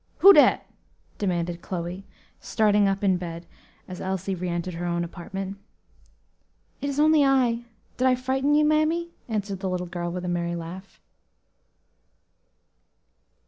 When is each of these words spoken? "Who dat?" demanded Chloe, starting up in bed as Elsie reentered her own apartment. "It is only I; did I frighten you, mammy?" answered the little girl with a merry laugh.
"Who 0.17 0.33
dat?" 0.33 0.65
demanded 1.19 1.61
Chloe, 1.61 2.07
starting 2.39 2.87
up 2.87 3.03
in 3.03 3.17
bed 3.17 3.45
as 3.87 4.01
Elsie 4.01 4.33
reentered 4.33 4.73
her 4.73 4.85
own 4.87 5.03
apartment. 5.03 5.57
"It 6.81 6.89
is 6.89 6.99
only 6.99 7.23
I; 7.23 7.65
did 7.97 8.07
I 8.07 8.15
frighten 8.15 8.55
you, 8.55 8.65
mammy?" 8.65 9.11
answered 9.27 9.59
the 9.59 9.69
little 9.69 9.85
girl 9.85 10.09
with 10.11 10.25
a 10.25 10.27
merry 10.27 10.55
laugh. 10.55 10.99